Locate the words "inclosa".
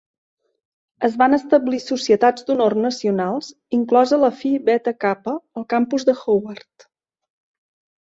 3.81-4.21